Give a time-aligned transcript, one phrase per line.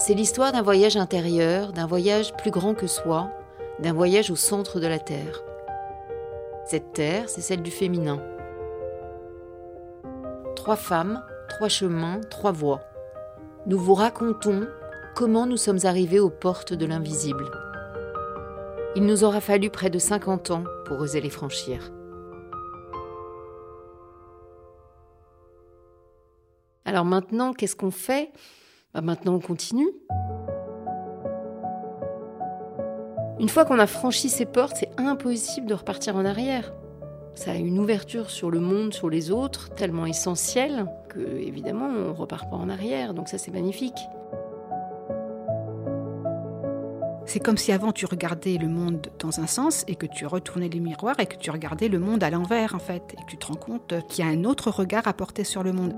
[0.00, 3.32] C'est l'histoire d'un voyage intérieur, d'un voyage plus grand que soi,
[3.80, 5.42] d'un voyage au centre de la Terre.
[6.66, 8.22] Cette Terre, c'est celle du féminin.
[10.54, 12.80] Trois femmes, trois chemins, trois voies.
[13.66, 14.68] Nous vous racontons
[15.16, 17.50] comment nous sommes arrivés aux portes de l'invisible.
[18.94, 21.90] Il nous aura fallu près de 50 ans pour oser les franchir.
[26.84, 28.30] Alors maintenant, qu'est-ce qu'on fait?
[28.94, 29.88] Bah, Maintenant, on continue.
[33.40, 36.72] Une fois qu'on a franchi ces portes, c'est impossible de repartir en arrière.
[37.34, 42.12] Ça a une ouverture sur le monde, sur les autres, tellement essentielle que, évidemment, on
[42.12, 43.14] repart pas en arrière.
[43.14, 43.98] Donc ça, c'est magnifique.
[47.26, 50.70] C'est comme si avant tu regardais le monde dans un sens et que tu retournais
[50.70, 53.36] les miroirs et que tu regardais le monde à l'envers en fait et que tu
[53.36, 55.92] te rends compte qu'il y a un autre regard à porter sur le monde.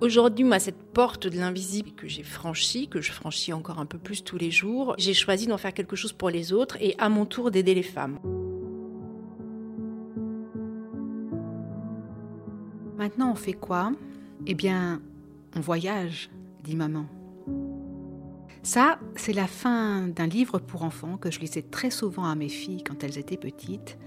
[0.00, 3.98] Aujourd'hui, moi, cette porte de l'invisible que j'ai franchie, que je franchis encore un peu
[3.98, 7.10] plus tous les jours, j'ai choisi d'en faire quelque chose pour les autres et à
[7.10, 8.18] mon tour d'aider les femmes.
[12.96, 13.92] Maintenant, on fait quoi?
[14.46, 15.02] Eh bien,
[15.54, 16.30] on voyage,
[16.64, 17.04] dit maman.
[18.62, 22.48] Ça, c'est la fin d'un livre pour enfants que je lisais très souvent à mes
[22.48, 23.98] filles quand elles étaient petites,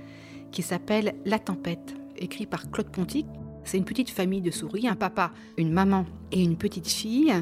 [0.52, 3.28] qui s'appelle La tempête, écrit par Claude Ponty,
[3.66, 7.34] c'est une petite famille de souris, un papa, une maman et une petite fille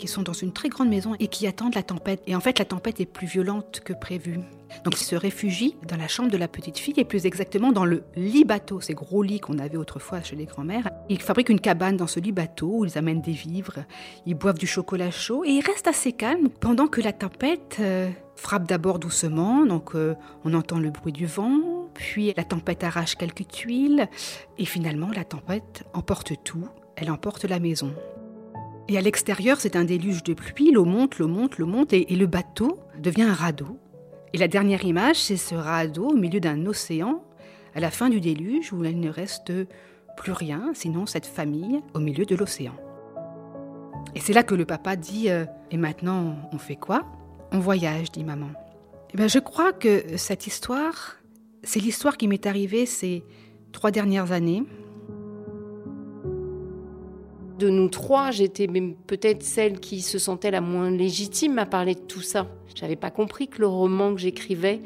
[0.00, 2.22] qui sont dans une très grande maison et qui attendent la tempête.
[2.26, 4.40] Et en fait, la tempête est plus violente que prévu.
[4.84, 7.84] Donc ils se réfugient dans la chambre de la petite fille et plus exactement dans
[7.84, 10.88] le lit bateau, ces gros lits qu'on avait autrefois chez les grands-mères.
[11.08, 13.84] Ils fabriquent une cabane dans ce lit bateau où ils amènent des vivres,
[14.26, 18.08] ils boivent du chocolat chaud et ils restent assez calmes pendant que la tempête euh,
[18.36, 23.14] frappe d'abord doucement, donc euh, on entend le bruit du vent, puis la tempête arrache
[23.14, 24.08] quelques tuiles,
[24.56, 27.94] et finalement la tempête emporte tout, elle emporte la maison.
[28.88, 32.06] Et à l'extérieur, c'est un déluge de pluie, l'eau monte, l'eau monte, l'eau monte, et,
[32.06, 33.78] le bateau devient un radeau.
[34.32, 37.22] Et la dernière image, c'est ce radeau au milieu d'un océan,
[37.74, 39.52] à la fin du déluge, où il ne reste
[40.16, 42.74] plus rien, sinon cette famille au milieu de l'océan.
[44.14, 47.04] Et c'est là que le papa dit euh, Et maintenant, on fait quoi
[47.52, 48.46] On voyage, dit maman.
[48.46, 51.19] Et eh ben, je crois que cette histoire,
[51.62, 53.22] c'est l'histoire qui m'est arrivée ces
[53.72, 54.62] trois dernières années.
[57.58, 58.66] De nous trois, j'étais
[59.06, 62.46] peut-être celle qui se sentait la moins légitime à parler de tout ça.
[62.74, 64.80] Je n'avais pas compris que le roman que j'écrivais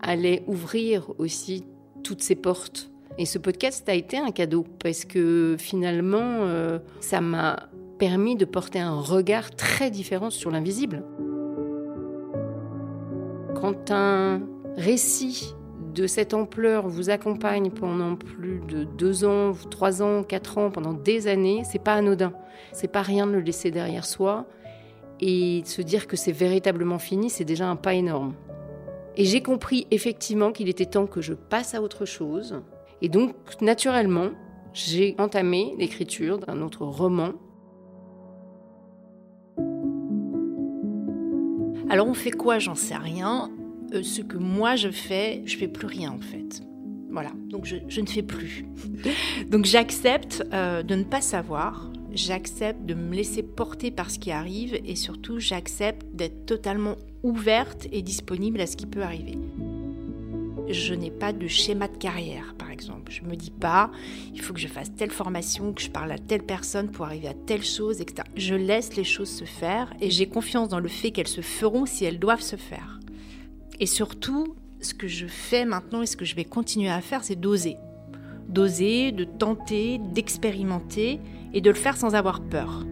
[0.00, 1.64] allait ouvrir aussi
[2.02, 2.90] toutes ces portes.
[3.18, 7.68] Et ce podcast a été un cadeau parce que finalement, euh, ça m'a
[7.98, 11.04] permis de porter un regard très différent sur l'invisible.
[13.54, 14.42] Quand un
[14.76, 15.54] récit
[15.96, 20.92] de cette ampleur vous accompagne pendant plus de deux ans, trois ans, quatre ans, pendant
[20.92, 22.34] des années, c'est pas anodin.
[22.72, 24.44] C'est pas rien de le laisser derrière soi
[25.20, 28.34] et se dire que c'est véritablement fini, c'est déjà un pas énorme.
[29.16, 32.60] Et j'ai compris effectivement qu'il était temps que je passe à autre chose.
[33.00, 34.28] Et donc, naturellement,
[34.74, 37.32] j'ai entamé l'écriture d'un autre roman.
[41.88, 42.58] Alors on fait quoi?
[42.58, 43.50] J'en sais rien.
[43.94, 46.62] Euh, ce que moi je fais, je fais plus rien en fait.
[47.10, 48.66] Voilà, donc je, ne fais plus.
[49.50, 54.30] donc j'accepte euh, de ne pas savoir, j'accepte de me laisser porter par ce qui
[54.30, 59.38] arrive et surtout j'accepte d'être totalement ouverte et disponible à ce qui peut arriver.
[60.68, 63.12] Je n'ai pas de schéma de carrière, par exemple.
[63.12, 63.90] Je me dis pas,
[64.34, 67.28] il faut que je fasse telle formation, que je parle à telle personne pour arriver
[67.28, 68.28] à telle chose, etc.
[68.36, 71.86] Je laisse les choses se faire et j'ai confiance dans le fait qu'elles se feront
[71.86, 72.98] si elles doivent se faire.
[73.78, 77.24] Et surtout, ce que je fais maintenant et ce que je vais continuer à faire,
[77.24, 77.76] c'est d'oser.
[78.48, 81.20] D'oser, de tenter, d'expérimenter
[81.52, 82.86] et de le faire sans avoir peur.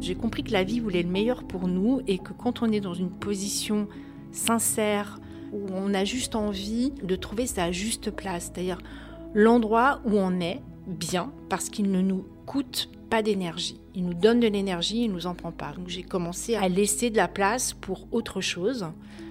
[0.00, 2.80] J'ai compris que la vie voulait le meilleur pour nous et que quand on est
[2.80, 3.88] dans une position
[4.30, 5.18] sincère,
[5.52, 8.78] où on a juste envie de trouver sa juste place, c'est-à-dire
[9.34, 13.80] l'endroit où on est bien parce qu'il ne nous coûte pas d'énergie.
[13.94, 15.72] Il nous donne de l'énergie, il nous en prend pas.
[15.72, 18.86] Donc j'ai commencé à laisser de la place pour autre chose,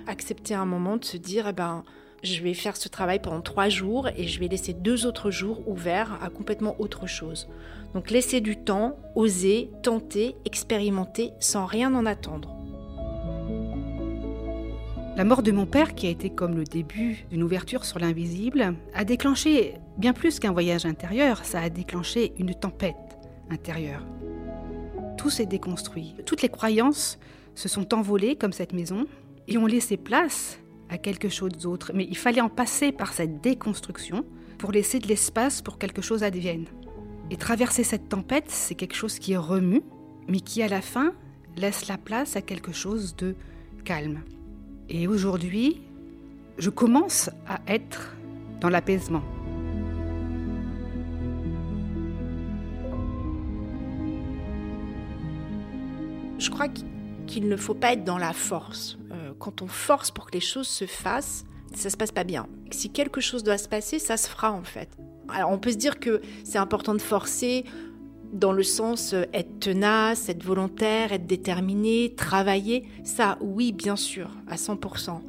[0.08, 1.84] accepter un moment de se dire, eh ben,
[2.24, 5.68] je vais faire ce travail pendant trois jours et je vais laisser deux autres jours
[5.68, 7.48] ouverts à complètement autre chose.
[7.94, 12.56] Donc laisser du temps, oser, tenter, expérimenter sans rien en attendre.
[15.16, 18.76] La mort de mon père, qui a été comme le début d'une ouverture sur l'invisible,
[18.94, 23.05] a déclenché bien plus qu'un voyage intérieur, ça a déclenché une tempête
[23.50, 24.06] intérieure.
[25.18, 26.16] Tout s'est déconstruit.
[26.26, 27.18] Toutes les croyances
[27.56, 29.06] se sont envolées comme cette maison
[29.48, 30.60] et ont laissé place
[30.90, 31.92] à quelque chose d'autre.
[31.94, 34.26] Mais il fallait en passer par cette déconstruction
[34.58, 36.66] pour laisser de l'espace pour quelque chose advienne.
[37.32, 39.82] Et traverser cette tempête, c'est quelque chose qui remue,
[40.28, 41.14] mais qui à la fin
[41.58, 43.36] laisse la place à quelque chose de
[43.84, 44.22] calme.
[44.90, 45.82] Et aujourd'hui,
[46.58, 48.16] je commence à être
[48.62, 49.24] dans l'apaisement.
[56.46, 56.68] Je crois
[57.26, 59.00] qu'il ne faut pas être dans la force.
[59.12, 61.44] Euh, quand on force pour que les choses se fassent,
[61.74, 62.46] ça se passe pas bien.
[62.70, 64.90] Si quelque chose doit se passer, ça se fera en fait.
[65.28, 67.66] Alors on peut se dire que c'est important de forcer
[68.32, 72.84] dans le sens euh, être tenace, être volontaire, être déterminé, travailler.
[73.04, 75.22] Ça, oui, bien sûr, à 100%.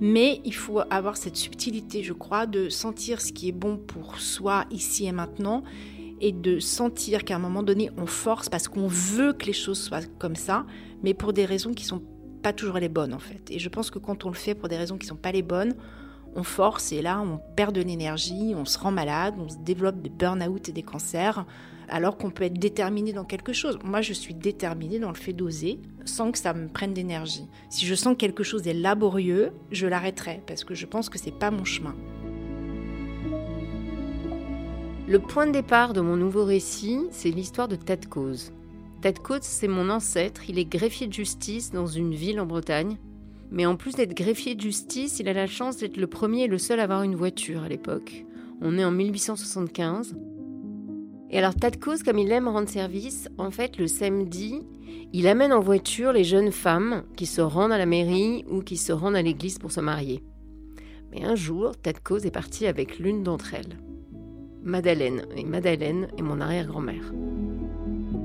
[0.00, 4.20] Mais il faut avoir cette subtilité, je crois, de sentir ce qui est bon pour
[4.20, 5.64] soi ici et maintenant
[6.20, 9.80] et de sentir qu'à un moment donné, on force parce qu'on veut que les choses
[9.80, 10.66] soient comme ça,
[11.02, 12.02] mais pour des raisons qui sont
[12.42, 13.50] pas toujours les bonnes en fait.
[13.50, 15.42] Et je pense que quand on le fait pour des raisons qui sont pas les
[15.42, 15.74] bonnes,
[16.34, 20.00] on force et là on perd de l'énergie, on se rend malade, on se développe
[20.00, 21.44] des burn-out et des cancers,
[21.88, 23.78] alors qu'on peut être déterminé dans quelque chose.
[23.84, 27.46] Moi je suis déterminée dans le fait d'oser sans que ça me prenne d'énergie.
[27.68, 31.18] Si je sens que quelque chose est laborieux, je l'arrêterai parce que je pense que
[31.18, 31.94] c'est pas mon chemin.
[35.10, 38.52] Le point de départ de mon nouveau récit, c'est l'histoire de Ted Cause.
[39.02, 42.96] Ted c'est mon ancêtre, il est greffier de justice dans une ville en Bretagne.
[43.50, 46.46] Mais en plus d'être greffier de justice, il a la chance d'être le premier et
[46.46, 48.24] le seul à avoir une voiture à l'époque.
[48.60, 50.14] On est en 1875.
[51.30, 54.62] Et alors Ted comme il aime rendre service, en fait le samedi,
[55.12, 58.76] il amène en voiture les jeunes femmes qui se rendent à la mairie ou qui
[58.76, 60.22] se rendent à l'église pour se marier.
[61.10, 63.76] Mais un jour, Ted est parti avec l'une d'entre elles.
[64.62, 65.26] Madeleine.
[65.36, 67.12] Et Madeleine est mon arrière-grand-mère.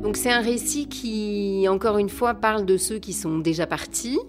[0.01, 4.19] Donc c'est un récit qui, encore une fois, parle de ceux qui sont déjà partis,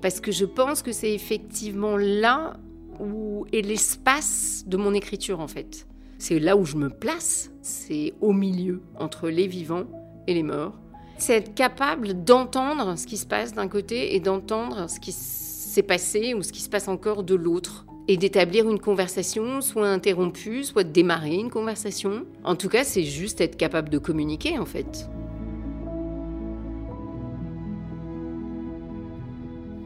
[0.00, 2.56] parce que je pense que c'est effectivement là
[3.00, 5.86] où est l'espace de mon écriture en fait.
[6.18, 9.86] C'est là où je me place, c'est au milieu entre les vivants
[10.26, 10.78] et les morts.
[11.16, 15.82] C'est être capable d'entendre ce qui se passe d'un côté et d'entendre ce qui s'est
[15.82, 20.64] passé ou ce qui se passe encore de l'autre et d'établir une conversation, soit interrompue,
[20.64, 22.24] soit de démarrer une conversation.
[22.44, 25.08] En tout cas, c'est juste être capable de communiquer en fait.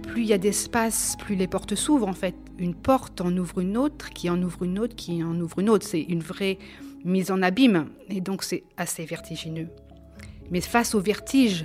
[0.02, 2.34] Plus il y a d'espace, plus les portes s'ouvrent en fait.
[2.58, 5.68] Une porte en ouvre une autre, qui en ouvre une autre, qui en ouvre une
[5.68, 5.86] autre.
[5.86, 6.58] C'est une vraie
[7.04, 9.68] mise en abîme et donc c'est assez vertigineux.
[10.50, 11.64] Mais face au vertige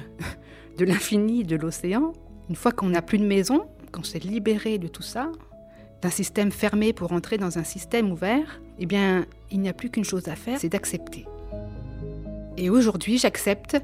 [0.78, 2.14] de l'infini de l'océan,
[2.50, 5.32] une fois qu'on n'a plus de maison, qu'on s'est libéré de tout ça,
[6.02, 9.90] d'un système fermé pour entrer dans un système ouvert, eh bien, il n'y a plus
[9.90, 11.26] qu'une chose à faire, c'est d'accepter.
[12.58, 13.78] Et aujourd'hui, j'accepte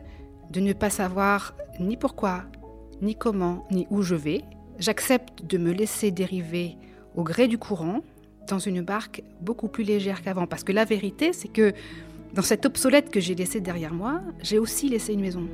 [0.52, 2.44] de ne pas savoir ni pourquoi,
[3.02, 4.42] ni comment, ni où je vais.
[4.80, 6.78] J'accepte de me laisser dériver
[7.16, 8.02] au gré du courant
[8.48, 10.48] dans une barque beaucoup plus légère qu'avant.
[10.48, 11.74] Parce que la vérité, c'est que
[12.34, 15.48] dans cette obsolète que j'ai laissée derrière moi, j'ai aussi laissé une maison.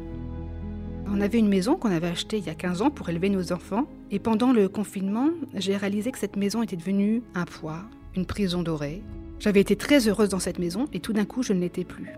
[1.14, 3.52] On avait une maison qu'on avait achetée il y a 15 ans pour élever nos
[3.52, 3.86] enfants.
[4.12, 7.82] Et pendant le confinement, j'ai réalisé que cette maison était devenue un poids,
[8.16, 9.04] une prison dorée.
[9.38, 12.14] J'avais été très heureuse dans cette maison et tout d'un coup, je ne l'étais plus.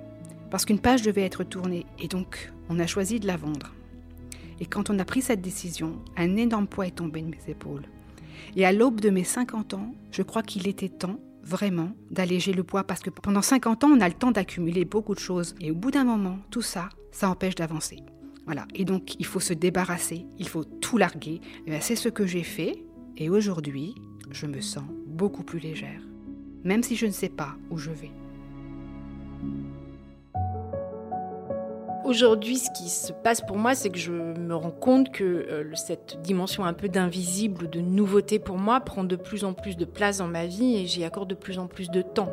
[0.51, 3.73] Parce qu'une page devait être tournée et donc on a choisi de la vendre.
[4.59, 7.87] Et quand on a pris cette décision, un énorme poids est tombé de mes épaules.
[8.55, 12.63] Et à l'aube de mes 50 ans, je crois qu'il était temps vraiment d'alléger le
[12.63, 15.55] poids parce que pendant 50 ans, on a le temps d'accumuler beaucoup de choses.
[15.59, 17.97] Et au bout d'un moment, tout ça, ça empêche d'avancer.
[18.45, 18.67] Voilà.
[18.75, 21.41] Et donc, il faut se débarrasser, il faut tout larguer.
[21.65, 22.83] Eh c'est ce que j'ai fait.
[23.17, 23.95] Et aujourd'hui,
[24.31, 26.01] je me sens beaucoup plus légère.
[26.63, 28.11] Même si je ne sais pas où je vais.
[32.05, 35.73] Aujourd'hui, ce qui se passe pour moi, c'est que je me rends compte que euh,
[35.75, 39.85] cette dimension un peu d'invisible, de nouveauté pour moi, prend de plus en plus de
[39.85, 42.31] place dans ma vie et j'y accorde de plus en plus de temps.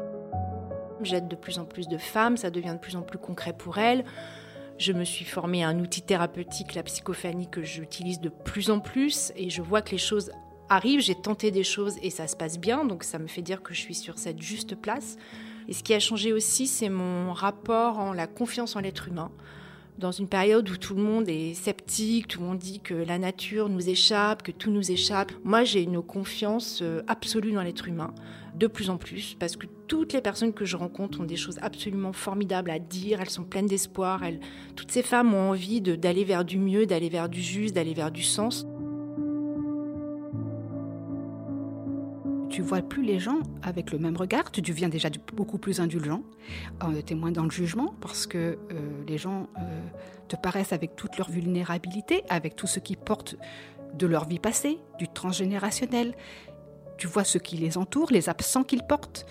[1.02, 3.78] J'aide de plus en plus de femmes, ça devient de plus en plus concret pour
[3.78, 4.04] elles.
[4.80, 8.80] Je me suis formée à un outil thérapeutique, la psychophanie, que j'utilise de plus en
[8.80, 10.32] plus et je vois que les choses
[10.70, 11.02] arrivent.
[11.02, 13.74] J'ai tenté des choses et ça se passe bien, donc ça me fait dire que
[13.74, 15.18] je suis sur cette juste place.
[15.68, 19.30] Et ce qui a changé aussi, c'est mon rapport en la confiance en l'être humain.
[19.98, 23.18] Dans une période où tout le monde est sceptique, tout le monde dit que la
[23.18, 27.86] nature nous échappe, que tout nous échappe, moi j'ai une confiance euh, absolue dans l'être
[27.86, 28.14] humain
[28.54, 31.58] de plus en plus, parce que toutes les personnes que je rencontre ont des choses
[31.62, 34.22] absolument formidables à dire, elles sont pleines d'espoir,
[34.76, 38.10] toutes ces femmes ont envie d'aller vers du mieux, d'aller vers du juste, d'aller vers
[38.10, 38.66] du sens.
[42.50, 46.22] Tu vois plus les gens avec le même regard, tu deviens déjà beaucoup plus indulgent,
[46.82, 49.80] euh, tu es moins dans le jugement parce que euh, les gens euh,
[50.28, 53.36] te paraissent avec toute leur vulnérabilité, avec tout ce qui porte
[53.94, 56.14] de leur vie passée, du transgénérationnel,
[56.98, 59.26] tu vois ce qui les entoure, les absents qu'ils portent.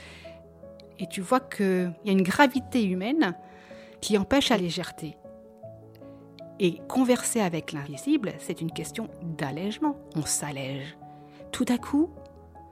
[0.97, 3.35] Et tu vois qu'il y a une gravité humaine
[4.01, 5.15] qui empêche la légèreté.
[6.59, 9.97] Et converser avec l'invisible, c'est une question d'allègement.
[10.15, 10.97] On s'allège.
[11.51, 12.09] Tout d'un coup,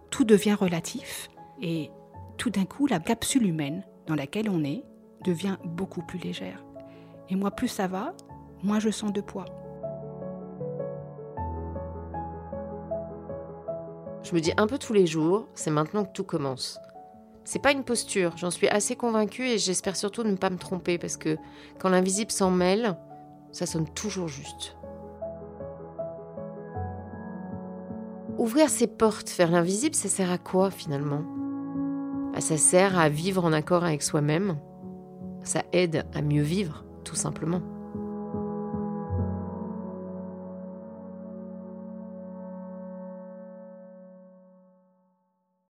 [0.10, 1.30] tout devient relatif
[1.62, 1.92] et
[2.38, 4.84] tout d'un coup, la capsule humaine dans laquelle on est
[5.24, 6.64] devient beaucoup plus légère.
[7.30, 8.14] Et moi, plus ça va,
[8.64, 9.46] moins je sens de poids.
[14.24, 16.80] Je me dis un peu tous les jours, c'est maintenant que tout commence.
[17.44, 20.98] C'est pas une posture, j'en suis assez convaincue et j'espère surtout ne pas me tromper
[20.98, 21.38] parce que
[21.80, 22.98] quand l'invisible s'en mêle,
[23.54, 24.76] ça sonne toujours juste.
[28.38, 31.24] Ouvrir ses portes vers l'invisible, ça sert à quoi finalement?
[32.34, 34.58] Bah, Ça sert à vivre en accord avec soi-même.
[35.44, 37.62] Ça aide à mieux vivre, tout simplement.